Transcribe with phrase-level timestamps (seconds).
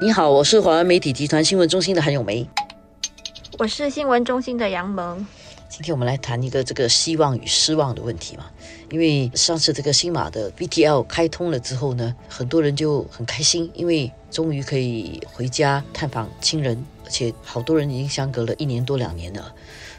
[0.00, 2.46] 你好，我是华文媒体集团新闻中心的韩永梅。
[3.58, 5.26] 我是新闻中心的杨萌。
[5.68, 8.46] 今天我们来谈一个这个希望与失望的问题嘛。
[8.90, 19.52] 因为上次这个新马的 BTL 开通了之后呢，很多人就很开心，因为终于可以回家探访亲人，而且好多人已经相隔了一年多两年了。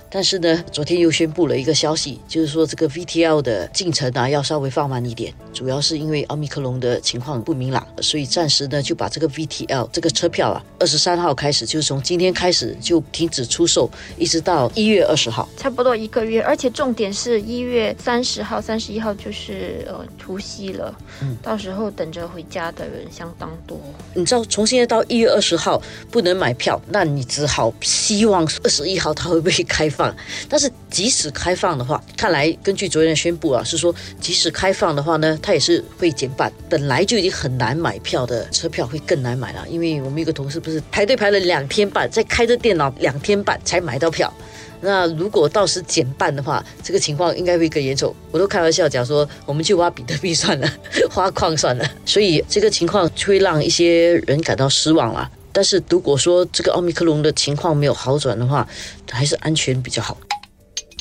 [0.10, 16.42] 但是呢，昨天又宣布了一个消息，就是说这个 VTL 的进程啊要稍微放慢一点，主要是因为奥密克戎的情况不明朗，所以暂时呢就把这个 VTL 这个车票啊，二十三号开始，就是从今天开始就停止出售，一直到一月二十号，差不多一个月。
[16.42, 23.78] 而且重点是一月三十号、三十一号就是呃除夕了，嗯，到时候等着回家的人相当多。
[24.14, 29.90] 你知道，从现在到一月二十号不能买票，那你只好希望二十一号它会不会开。
[29.98, 30.16] 放，
[30.48, 36.52] 但是即使开放的话，看来根据昨天的宣布啊，是说即使开放的话呢，它也是会减半。
[36.70, 44.32] 本来就已经很难买票的车票会更难买了，因为我们有个同事不是排队排了两天半，在开着电脑两天半才买到票。
[44.80, 48.16] 那如果到时减半的话，这个情况应该会更严重。
[48.30, 50.72] 我都开玩笑讲说，我们去挖比特币算了，
[51.18, 51.92] 挖矿算了。
[52.06, 55.32] 所以这个情况会让一些人感到失望了。
[55.58, 58.68] 但是如果说这个奥密克戎的情况没有好转的话，
[59.10, 60.16] 还是安全比较好。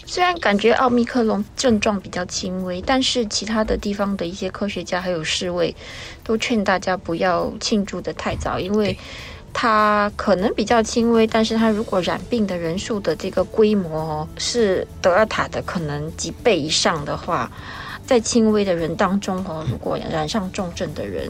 [0.07, 5.77] 虽然感觉奥密克戎症状比较轻微，但是其他的地方的一些科学家还有世卫
[6.25, 8.97] 都劝大家不要庆祝的太早，因为
[9.53, 17.53] 它可能比较轻微，但是它如果染病的人数的这个规模是德尔塔的可能几倍以上的话。
[18.07, 21.29] 在轻微的人当中哦，如果染上重症的人，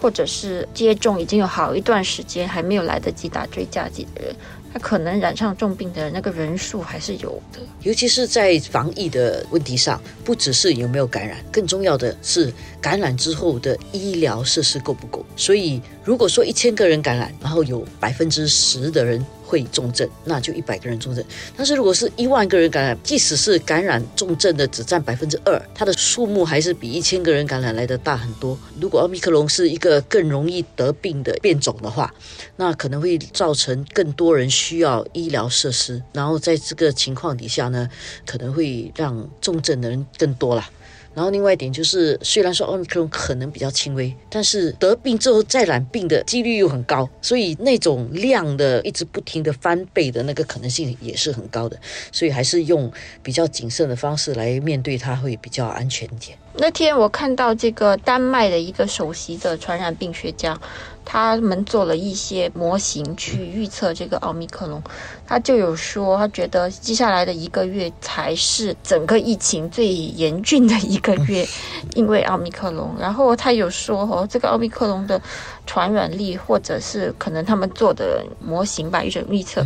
[0.00, 4.36] 或者是接种已经有好一段时间还没有来得及打追加剂的人，
[4.72, 7.60] 他可能染上重病的那个人数还是有的。
[7.82, 15.24] 尤其是在防疫的问题上，不只是有没有感染，更重要的是感染之后的医疗设施够不够。
[15.34, 19.24] 所以，如果说一千个人感染，然后有百分之十的人。
[19.48, 21.24] 会重症，那就一百个人重症。
[21.56, 28.58] 但是如果是一万个人感染，即使是感染重症的只占百分之二，它的数目还是比一千个人感染来的大很多。
[28.78, 32.12] 如果奥密克戎是一个更容易得病的变种的话，
[32.56, 36.02] 那可能会造成更多人需要医疗设施。
[36.12, 37.88] 然后在这个情况底下呢，
[38.26, 40.68] 可能会让重症的人更多了。
[41.18, 51.76] 然后另外一点就是，虽然说奥密克戎可能比较轻微，但是得病之后再染病的几率又很高，所以那种量的一直不停的翻倍的那个可能性也是很高的，
[52.12, 52.88] 所以还是用
[53.20, 56.38] 比较谨慎的方式来面对它会比较安全一点。
[56.54, 60.58] 那天我看到这个丹麦的一个首席的传染病学家。
[61.10, 64.82] 他们做了一些模型去预测这个奥密克戎，
[65.26, 71.48] 他就有说，他觉得接下来的一个月才是整个疫情最严峻的一个月，
[71.94, 72.94] 因为奥密克戎。
[73.00, 75.18] 然后他有说，哦，这个奥密克戎的
[75.68, 79.64] 传染力，或者是可能他们做的模型吧，一种预测，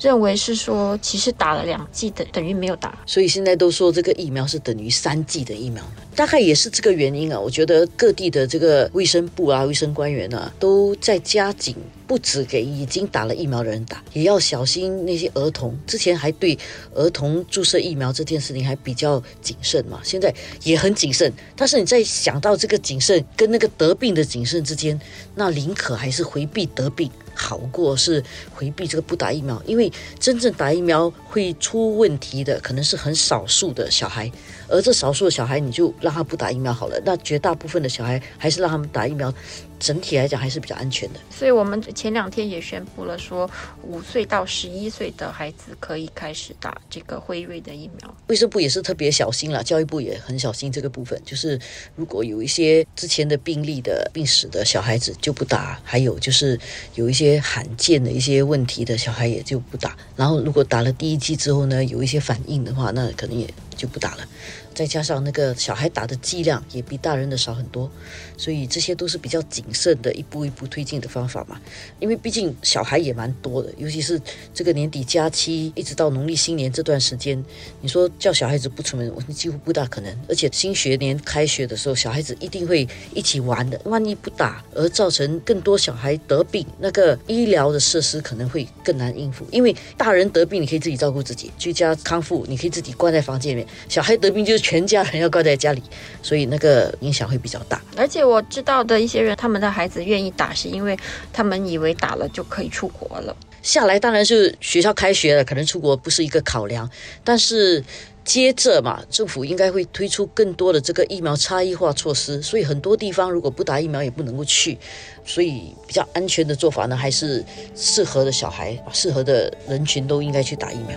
[0.00, 2.98] 认为是说，其实打了两剂等等于没有打。
[3.06, 5.80] 所以现在都说这个疫苗是等于三剂的疫苗，
[6.16, 7.38] 大概也是这个原因啊。
[7.38, 10.72] 我觉得各地的这个卫生部啊、卫生官员啊都。
[10.72, 11.76] 都在加紧，
[12.12, 15.74] 不止给已经打了疫苗的人打，也要小心那些儿童。
[15.86, 16.58] 之前还对
[16.94, 21.32] 儿童注射疫苗这件事情还比较谨慎嘛，现在也很谨慎。
[21.56, 25.00] 但是你在想到这个谨慎跟那个得病的谨慎之间，
[25.36, 27.10] 那宁可还是回避得病。
[27.42, 28.22] 好过是
[28.54, 34.30] 回避这个不打疫苗，因为真正打疫苗会出问题的可能是很少数的小孩，
[34.68, 39.34] 而这少数的小孩你就让他不打疫苗好了，那绝大部分的小孩还是让他们打疫苗，
[39.80, 41.18] 整体来讲还是比较安全的。
[41.30, 43.50] 所以我们前两天也宣布了，说
[43.82, 48.14] 五岁到十一岁的孩子可以开始打这个辉瑞的疫苗。
[48.28, 51.58] 卫生部也是特别小心了，教育部也很小心这个部分，就是
[51.96, 56.56] 如果有一些之前的病例的病史的小孩子就不打，还有就是
[56.94, 57.31] 有一些。
[57.40, 64.26] 罕见的一些问题的小孩也就不打，然后如果打了第一剂之后呢，有一些反应的话，那可能也就不打了。
[64.74, 67.90] 再加上那个小孩打的剂量也比大人的少很多，
[68.38, 71.60] 所以这些都是比较谨慎的一步一步推进的方法嘛。
[72.00, 74.18] 因为毕竟小孩也蛮多的，尤其是
[74.54, 77.44] 这个年底假期一直到农历新年这段时间，
[77.82, 80.18] 你说叫小孩子不出门，我几乎不大可能。
[80.26, 83.78] 而且新学年开学的时候，小孩子一定会一起玩的。
[83.84, 89.46] 万一不打而造成更多小孩得病，那个医疗的设施可能会更难应付。
[89.52, 94.62] 因为大人得病你可以自己照顾自己，居家康复你可以自己关在房间里面，小孩得病就是。
[94.62, 95.82] 全家人要关在家里，
[96.22, 97.82] 所以那个影响会比较大。
[97.96, 100.96] 而且我知道的一些人，他们的孩子愿意打，是因为
[101.30, 103.36] 他们以为打了就可以出国了。
[103.60, 106.88] 下来当然是学校开学了，可能出国不是一个考量。
[107.24, 107.84] 但是
[108.24, 114.78] 接着嘛，政府应该会推出更多的这个疫苗差异化措施，所以很多地方如果不打疫苗也不能够去，
[115.26, 117.44] 所以比较安全的做法呢，还是
[117.74, 120.96] 适合的小孩、适合的人群都应该去打疫苗。